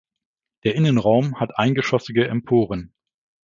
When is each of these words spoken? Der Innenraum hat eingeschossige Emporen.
Der 0.63 0.73
Innenraum 0.73 1.39
hat 1.39 1.59
eingeschossige 1.59 2.27
Emporen. 2.27 2.91